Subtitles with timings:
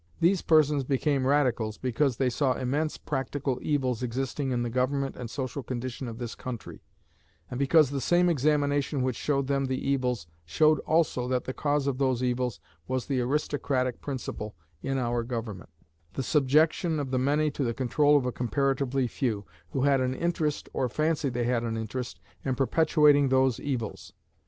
[0.19, 5.29] These persons became Radicals because they saw immense practical evils existing in the government and
[5.29, 6.81] social condition of this country,
[7.51, 11.85] and because the same examination which showed them the evils showed also that the cause
[11.85, 15.69] of those evils was the aristocratic principle in our government,
[16.13, 20.15] the subjection of the many to the control of a comparatively few, who had an
[20.15, 24.13] interest, or fancied they had an interest, in perpetuating those evils.